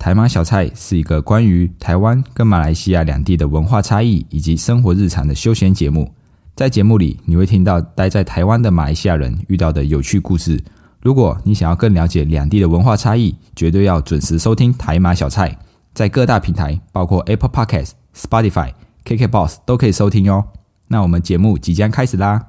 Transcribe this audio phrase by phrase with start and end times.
[0.00, 6.10] 台马小菜是一个关于台湾跟马来西亚两地的文化差异以及生活日常的休闲节目。
[6.56, 10.58] 在节目里，你会听到待在台湾的马来西亚人遇到的有趣故事。
[11.02, 15.54] 如果你想要更了解两地的文化差异，绝对要准时收听台马小菜，
[15.92, 18.72] 在各大平台，包括 Apple Podcast、Spotify、
[19.04, 20.42] KKBox 都可以收听哟。
[20.88, 22.42] 那我们节目即将开始啦！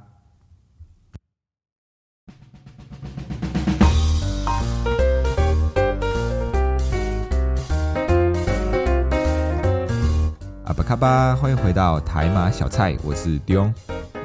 [10.92, 13.72] 卡巴，欢迎回到台马小菜，我是 Dion，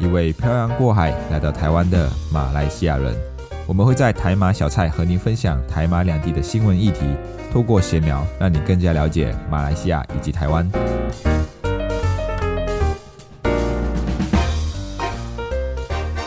[0.01, 3.15] 一位漂洋过海来到台湾的马来西亚人。
[3.69, 7.03] 我们会在台马小菜和您分享台马两地的新闻议题，
[7.53, 10.69] 透过闲聊，让你更加了解马来西亚以及台湾。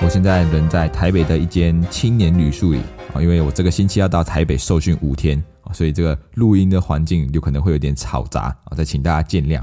[0.02, 2.80] 我现在人在台北的一间青年旅宿里
[3.14, 5.44] 啊，因为我这个星期要到台北受训五天，
[5.74, 9.62] 所以这个录音的环境有可能会有点嘈杂啊，再请大家见谅。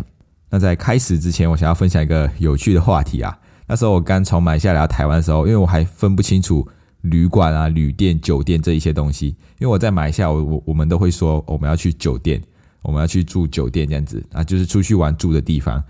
[0.48, 3.36] 那在开始之前，我想要分享一个有趣的话题啊。
[3.66, 6.66] 那时候我刚从马来西亚来到台湾的时候，因为我还分不清楚
[7.00, 9.28] 旅馆啊、旅店、酒店这一些东西。
[9.58, 12.40] 因为我在马来西亚，我我我们都会说我们要去酒店，
[12.82, 15.82] 我们要去住酒店这样子啊，就是出去玩住的地方。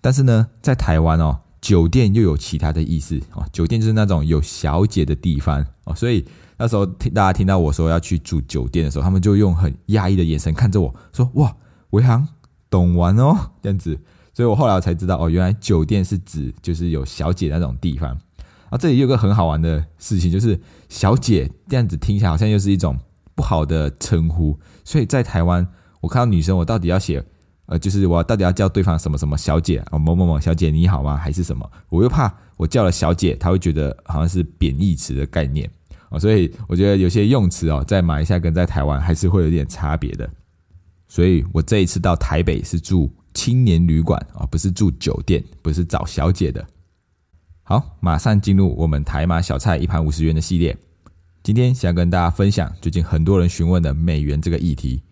[0.00, 5.94] 但是呢，在台湾哦，酒店又有其他的意思哦，酒店就是那种有小姐的地方哦。
[5.94, 6.24] 所以
[6.56, 11.54] 那时候听大家听到我说要去住酒店的时候，他们就用很压抑的眼神看着我说：“哇，
[11.90, 12.26] 维航。”
[12.70, 13.98] 懂玩哦， 这样子，
[14.34, 18.18] 所以我后来才知道哦，原来酒店是指就是有小姐那种地方。
[18.70, 20.60] 啊，这里有个很好玩的事情，就是
[20.90, 22.98] 小姐这样子听起来好像又是一种
[23.34, 24.58] 不好的称呼。
[24.84, 25.66] 所以在台湾，
[26.02, 27.24] 我看到女生，我到底要写
[27.64, 31.16] 呃，就是我到底要叫对方什么什么小姐啊，某某某小姐你好吗？
[31.16, 31.70] 还是什么？
[31.88, 35.70] 我又怕我叫了小姐，她会觉得好像是贬义词的概念
[36.10, 40.28] 啊，所以我觉得有些用词哦，在马来西亚跟在台湾还是会有点差别的。
[41.08, 46.64] 所以我这一次到台北是住青年旅馆啊，不是住酒店，不是找小姐的。
[47.62, 50.76] 好，马上进入我们台马小菜一盘五十元的系列。
[51.42, 55.02] 今天想跟大家分享最近很多人询问的美元这个议题。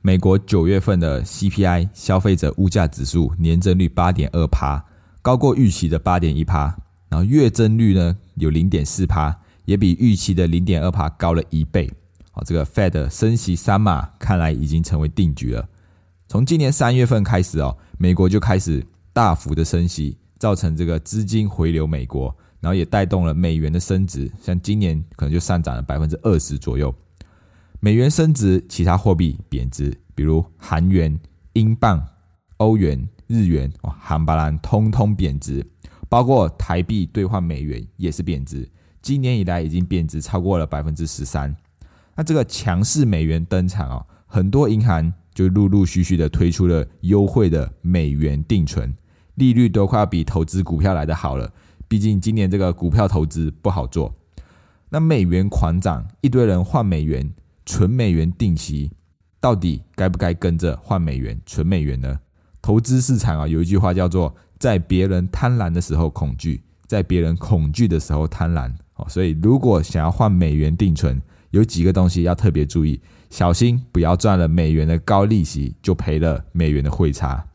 [0.00, 4.84] 美国九月份的 CPI 消费者物价指数年增率八点二趴，
[5.22, 6.76] 高过预期的八点一趴，
[7.08, 9.34] 然后月增率呢有零点四趴，
[9.64, 11.90] 也比预期的零点二趴高了一倍。
[12.36, 15.68] 好，这个 Fed 升息三码，看来已经成为定局了。
[16.26, 24.28] 从今年三月份开始哦，美国就开始大幅的升息，造成这个资金回流美国，然后也带动了美元的升值。
[24.42, 26.92] 像今年可能就上涨了百分之二十左右。
[27.78, 31.16] 美元升值，其他货币贬值，比如韩元、
[31.52, 32.04] 英镑、
[32.56, 35.64] 欧元、日元，哇，韩巴兰通通贬值，
[36.08, 38.68] 包括台币兑换美元也是贬值。
[39.00, 41.54] 今年以来已经贬值超过了百分之十三。
[42.16, 48.94] 那这个强势美元登场啊，很多银行就陆陆续续的推出了优惠的美元定存，
[49.34, 51.52] 利率都快要比投资股票来的好了。
[51.88, 54.14] 毕竟今年这个股票投资不好做。
[54.90, 57.32] 那美元狂涨，一堆人换美元、
[57.66, 58.90] 存美元定期，
[59.40, 62.20] 到底该不该跟着换美元、存美元呢？
[62.62, 68.72] 投资市场啊，有一句话叫做“在别人贪婪的时候恐惧，在别人恐惧的时候贪婪”。
[68.94, 71.20] 哦，所以如果想要换美元定存，
[71.54, 73.00] 有几个东西要特别注意，
[73.30, 77.46] 小心不要赚了美元的高利息，就赔了美元的汇差。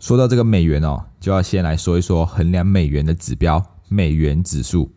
[0.00, 4.92] 说到这个美元哦，就要先来说一说衡量美元的指标——美元指数。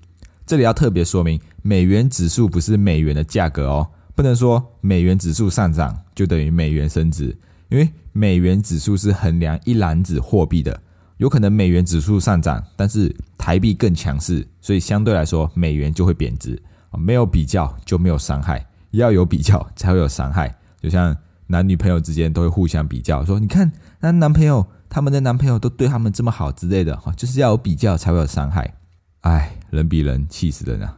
[0.47, 7.37] 这里要特别说明，美元指数不是美元的价格哦，不能说美元指数上涨就等于美元升值，
[7.69, 10.81] 因为美元指数是衡量一篮子货币的，
[11.17, 16.59] 有可能美元指数上涨，但是台币更强势，所以相对来说美元就会贬值。
[16.97, 20.55] 没有比较就没有伤害，要有比较才会有伤害。
[20.81, 21.15] 就像
[21.47, 28.73] 男女朋友之间都会互相比较，说你看那男朋友他们的男朋友都对他们这么好之类的，哈，就是要有比较才会有伤害。
[29.21, 30.97] 哎，人比人气死人啊！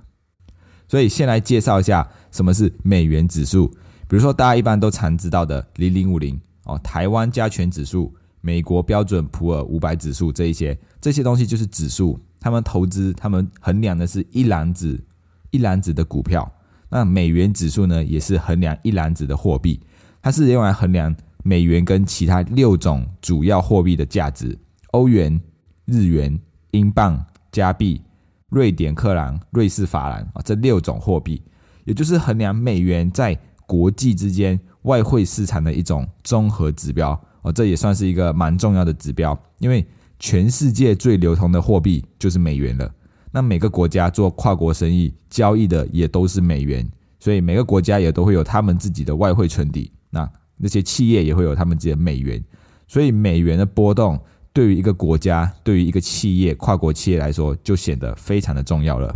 [0.88, 3.68] 所以先来介绍一下什么是美元指数，
[4.07, 15.01] 比如说大家一般都常知道的零零五零哦，台湾加权指数、美国标准普尔五百指数这一些，这些东西就是指数，他们投资他们衡量的是一篮子。
[15.51, 16.51] 一篮子的股票，
[16.89, 19.80] 那美元指数呢，也是衡量一篮子的货币，
[20.21, 24.57] 它是用来衡量美元跟其他六种主要货币的价值：
[24.92, 25.39] 欧元、
[25.86, 26.39] 日元、
[26.71, 28.01] 英镑、加币、
[28.50, 31.42] 瑞典克朗、瑞士法郎啊，这六种货币，
[31.86, 39.86] 也就是衡量美元在国际之间外汇市场的一种综合指标哦，这也算是一个蛮重要的指标，因为
[40.19, 42.94] 全世界最流通的货币就是美元了。
[43.31, 46.88] 那每个国家做跨国生意交易的也都是美元，
[47.19, 49.92] 所以每个国家也都会有他们自己的外汇存底。
[50.10, 52.44] 那那些企业也会有他们自己的美元，
[52.88, 54.19] 所以美元的波动
[54.54, 59.16] 对于一个国家、对于一个企业、跨国企业来说，就显得非常的重要了。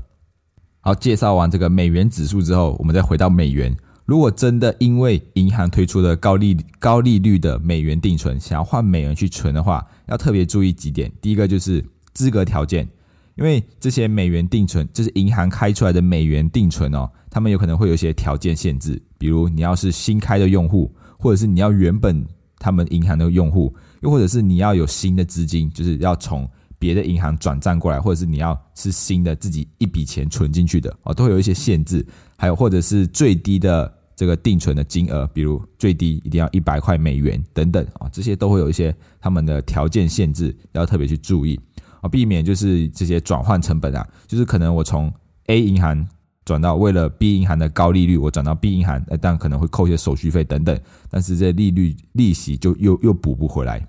[0.79, 3.75] 好，介绍完这个美元指数之后，我们再回到美元。
[4.05, 11.11] 如果真的因为银行推出的高利高利率的美元定存，想要换美元去存的话，要特别注意几点。
[11.19, 11.83] 第一个就是
[12.13, 12.87] 资格条件，
[13.35, 22.25] 因为这些美元定存就是银行开出来的美元定存哦，他们有可能会有一些条件限制，比如你要是新开的用户，或者是你要原本
[22.57, 26.49] 他们银行的用户，又或者是你要有新的资金，就是要从。
[26.77, 32.05] 别的银行转账过来，或者是你要是新的自己一笔钱存进去的哦，都会有一些限制。
[32.37, 41.59] 还有或者是最低的这个定存的金额，比如最低一定要一百块美元等等啊，这些都会有一些他们的条件限制，要特别去注意
[42.07, 45.11] 避免就是这些转换成本啊，就是可能我从
[45.47, 46.07] A 银行
[46.43, 50.79] 转到为了 B 银行的高利率，我转到 B 银行，呃，但可能会扣一些手续费等等，
[51.09, 53.85] 但是这利率利息就又又补不回来。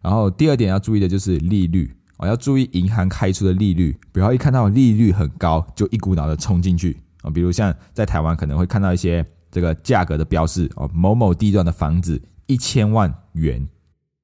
[0.00, 1.94] 然后第二点要注意的就是利率。
[2.18, 7.30] 我要注意银行开出的利率，不要一看到利率很高就一股脑的冲进去啊！
[7.30, 13.66] 比如像在台湾可能会看到一些这个价格的标示哦，某某地段的房子一千万元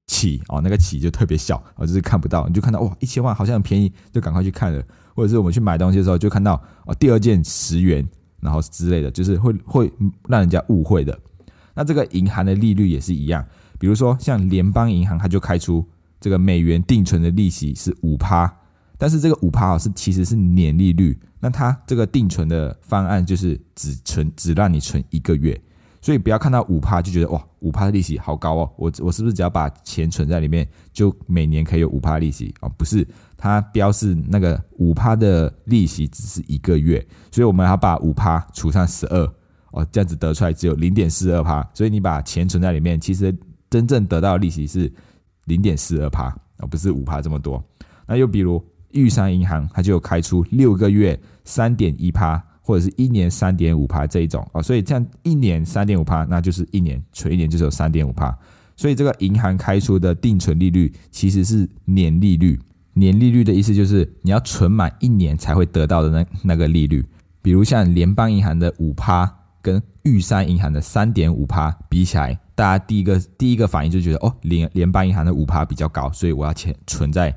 [0.08, 4.82] 起哦，那个起就特别小哦，就是看不到，你就看到哇，一千万好像很便宜，就赶快去看了。
[5.14, 8.04] 或者是我们去买东西的时候就看到哦，第二件十元，
[8.40, 9.92] 然后之类的，就是会会
[10.26, 11.16] 让人家误会的。
[11.74, 13.46] 那这个银行的利率也是一样，
[13.78, 15.86] 比如说像联邦银行，它就开出。
[16.20, 18.52] 这个美元定存的利息是五趴，
[18.96, 21.16] 但是这个五趴啊是其实是年利率。
[21.38, 25.60] 那它这个定存的方案就是只存只让你存一个月，
[26.00, 32.68] 所以不要看到五趴就觉得哇五趴的利息好高哦，我我是不是只要把钱存在里面就每年可以有五趴利息啊？
[32.76, 33.06] 不是，
[33.36, 39.22] 它标示那个五趴的利息只是一个月，所以我们要把五趴除上十二
[39.72, 41.68] 哦，这样子得出来只有零点四二趴。
[41.74, 43.36] 所以你把钱存在里面，其实
[43.68, 44.92] 真正得到的利息是。
[45.44, 46.24] 零点四二趴，
[46.58, 47.64] 而不是五趴这么多。
[48.06, 54.60] 那又比如玉山银行，它就开出六个月三点一趴，或者是一年三点五趴这一种啊。
[54.60, 58.36] 所以这样一年三点五趴，那就是一年存一年就是有三点五趴。
[58.76, 62.60] 所以这个银行开出的定存利率其实是年利率。
[62.92, 67.02] 年利率的意思就是你要存满一年才会得到的那那个利率。
[67.40, 69.32] 比如像联邦银行的五趴
[69.62, 72.38] 跟玉山银行的三点五趴比起来。
[72.58, 77.32] 大家第一个第一个反应就觉得哦，联联邦银行的五趴比较高，所以我要钱存在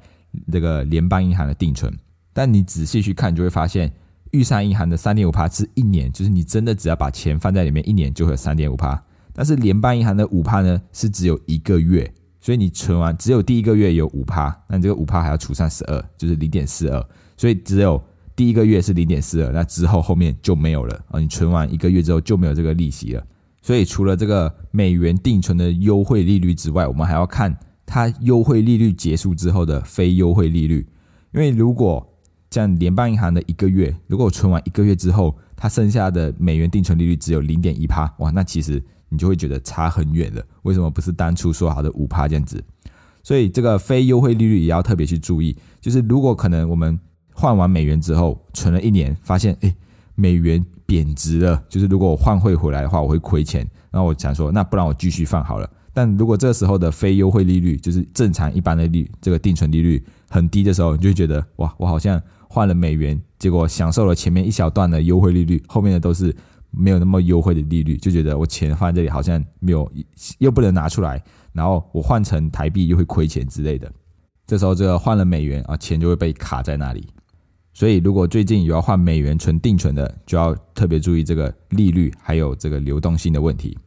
[0.52, 1.96] 这个联邦银行的定存。
[2.34, 3.92] 但你仔细去看，就会发现
[4.32, 9.02] 玉山银行的三点五趴是一年，就是你真的只要把钱放在里面，一年就会有三点五趴。
[9.34, 17.06] 但是联邦银行的五趴呢，是只有一个月，所以你存完只有第一个月有五趴，那你这个五趴还要除上十二，就是零点四二，
[17.38, 18.02] 所以只有
[18.36, 21.20] 第一个月是零点四二，那之后后面就没有了啊！
[21.20, 23.24] 你存完一个月之后就没有这个利息了。
[23.62, 27.56] 所以，除了这个美元定存的优惠利率之外，我们还要看
[27.86, 30.88] 它优惠利率结束之后的非优惠利率。
[31.32, 32.11] 因为如果
[32.52, 40.44] 像联邦银行的一个月，如果我存完一个月之后，它剩下的美元定存利率只有零点一帕，哇，那其实你就会觉得差很远了。
[40.62, 42.64] 为什么不是当初说好的五帕这样子？
[43.24, 45.58] 所以，这个非优惠利率也要特别去注意。
[45.80, 47.00] 就是如果可能，我们
[47.34, 49.76] 换完美元之后存了一年，发现哎，
[50.14, 50.64] 美元。
[50.84, 53.66] 贬值了，就是如果我换汇回来的话，我会亏钱。
[53.92, 55.70] 然后我想说，那不然我继续放好了。
[55.94, 66.36] 但如果这个时候的非优惠利率，就是正常一般的利这个定存利率很低的时候，你就会觉得哇，我好像换了美元，结果享受了前面一小段的优惠利率，后面的都是
[66.70, 69.90] 没有那么优惠的利率，就觉得我钱放在这里好像没有，
[70.40, 73.90] 又不能拿出来，然后我换成台币又会亏钱之类的。
[74.46, 77.08] 这时候这个换了美元啊，钱就会被卡在那里。
[77.74, 83.78] 所以，如果最近有要换美元存定存的，就要特别注意这个利率还有这个流动性的问题。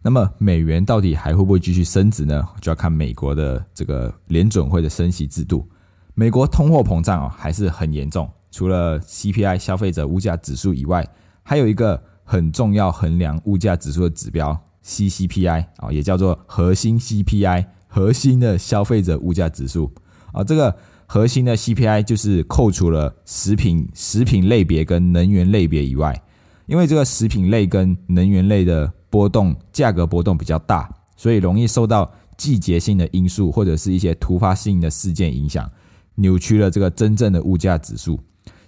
[0.00, 2.42] 那么，美元到底还会不会继续升值呢？
[2.62, 5.68] 就要看美国的这个联准会的升息制度。
[6.14, 11.06] 美国通货膨胀哦还是很严重，除了 CPI 消费者物价指数以外，
[11.42, 19.92] 还有一个很重要衡量物价指数的指标 CCPI 啊，也叫做核心 CPI，核心的消费者物价指数
[20.32, 20.76] 啊，这个。
[21.04, 26.22] 核心的 CPI 就是扣除了食品、食品类别跟能源类别以外，
[26.64, 35.70] 因为这个食品类跟能源类的波动价格波动比较大，所以容易受到季节性的因素或者是一些突发性的事件影响，
[36.14, 38.18] 扭曲了这个真正的物价指数。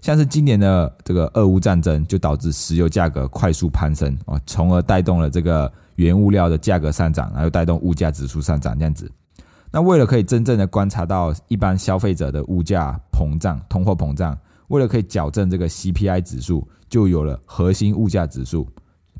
[0.00, 9.10] 像是今年的这个俄乌战争，就导致石油价格快速攀升啊，从而带动了这个原物料的价格上涨，然后带动物价指数上涨这样子。
[9.70, 18.68] 那为了可以真正的观察到一般消费者的物价膨胀、通货膨胀，为了可以矫正这个 CPI 指数，就有了核心物价指数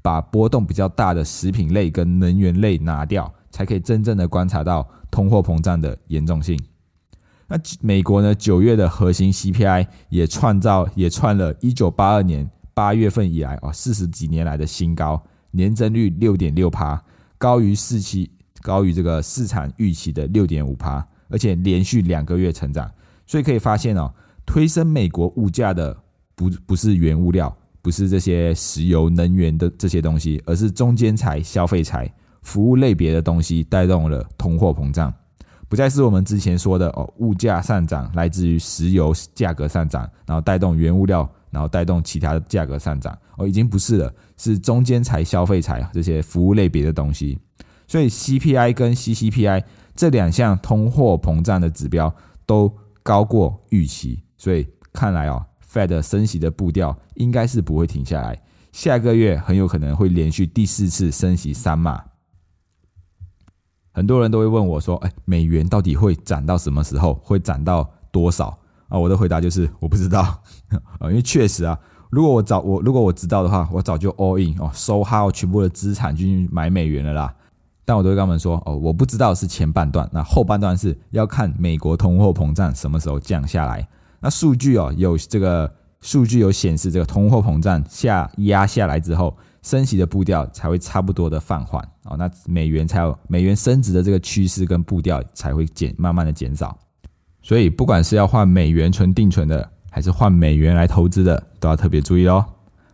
[0.02, 6.58] 把波动比较大的食品类跟能源类拿掉，才可以真正的观察到通货膨胀的严重性。
[7.54, 8.34] 那美国呢？
[8.34, 17.00] 九月的核心 CPI 也创造也创了一九八二年八月份以来啊四十几年来的新高，年增率六点六趴，
[17.38, 18.28] 高于四期
[18.60, 22.90] 高于这个市场预期的六点五趴，而且连续两个月成长。
[23.24, 24.12] 所以可以发现哦，
[24.44, 25.96] 推升美国物价的
[26.34, 35.14] 不不是原物料，不是这些石油能源的这些东西，而是中间材、消费材、服务类别的东西带动了通货膨胀。
[35.68, 47.38] 不再是我们之前说的哦，物价上涨来自于石油价格上涨，然后带动原物料，然后带动其他价格上涨哦，已经不是了，是中间材、消费材这些服务类别的东西。
[47.86, 49.62] 所以 CPI 跟 CCPI
[49.94, 52.14] 这两项通货膨胀的指标
[52.46, 58.40] 都高过预期，所以看来哦，Fed 升息的步调应该是不会停下来，
[58.72, 62.02] 下个月很有可能会连续第四次升息三码。
[63.94, 67.14] 很多人都会问我说：“哎，美元到底会涨到什么时候？
[67.22, 68.48] 会涨到多少？”
[68.90, 70.20] 啊，我的回答就是我不知道
[70.98, 71.78] 啊，因为确实啊，
[72.10, 77.32] 如果我早我如果我知道的话，我早就 all in 哦，收好全部的资产进去买美元了啦。
[77.84, 83.86] 但我都会跟他们说：“哦，我不知道是前半段，那后半段是要看美国通货膨胀什么时候降下来。
[84.20, 89.32] 那数据哦，有这个数据有显示，这个通货膨胀下压下来之后。”
[89.64, 96.78] 升息的步调才会差不多的放缓哦，那美元才有美元升值的这个趋势跟步调才会减慢慢的减少，
[97.42, 102.44] 所以不管是要换美元存定存的，还是换美元来投资的，都要特别注意哦。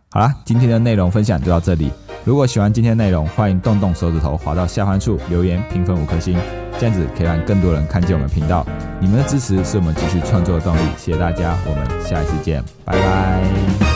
[0.09, 1.91] 好啦，今天的内容分享就到这里。
[2.23, 6.37] 如果喜欢今天内容，欢迎动动手指头滑到下方处留言评分五颗星，
[6.79, 8.65] 这样子可以让更多人看见我们频道。
[9.01, 13.90] 你们的支持是我们继续创作的动力，谢谢大家，我们下一次见，拜拜。